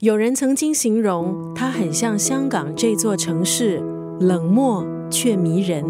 [0.00, 3.82] 有人曾经形容它很像香港这座城市，
[4.18, 5.84] 冷漠却迷人。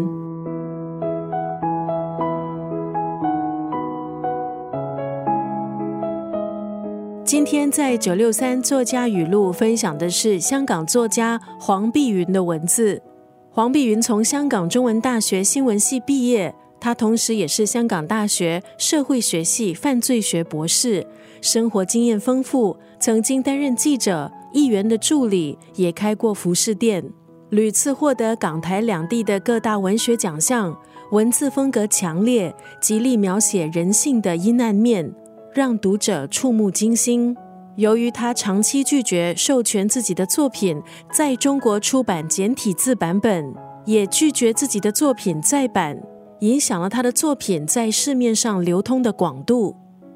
[7.23, 13.01] 今天在九六三作家语录分享的是香港作家黄碧云的文字。
[13.49, 21.05] 黄碧云从香港中文大学新闻系毕业，他同时也是香港大学社会学系犯罪学博士，
[21.39, 22.75] 生活经验丰富。
[22.99, 27.03] 曾经担任记者、议员的助理，也开过服饰店，
[27.51, 30.75] 屡次获得港台两地的各大文学奖项。
[31.11, 35.13] 文字风格强烈，极力描写人性的阴暗面，
[35.53, 37.35] 让读者触目惊心。
[37.75, 43.53] 由于他长期拒绝授权自己的作品在中国出版简体字版本，
[43.85, 46.01] 也拒绝自己的作品再版，
[46.41, 49.75] 影响了他的作品在市面上流通的广度。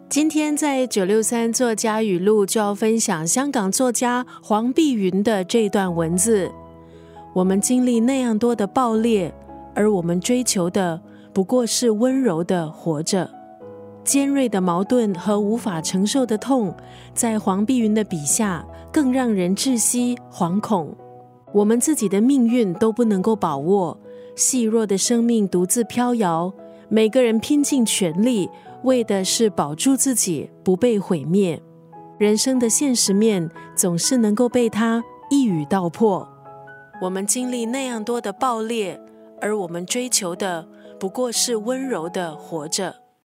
[0.09, 6.51] 今天在九六三作家语录就要分享香港作家黄碧云的这段文字。
[7.35, 9.31] 我们经历那样多的爆裂，
[9.75, 10.99] 而我们追求的
[11.31, 13.29] 不过是温柔的活着。
[14.03, 16.75] 尖锐的矛盾和无法承受的痛，
[17.13, 20.95] 在黄碧云的笔下更让人窒息、惶恐。
[21.53, 23.95] 我们自己的命运都不能够把握，
[24.35, 26.53] 细弱的生命独自飘摇，
[26.89, 28.49] 每个人拼尽全力。
[28.83, 31.59] 为的是保住自己不被毁灭，
[32.19, 36.27] 人生的现实面总是能够被他一语道破。
[37.01, 39.01] 我们经历那样多的爆裂，
[39.41, 40.67] 而我们追求的
[40.99, 42.95] 不过是温柔的活着。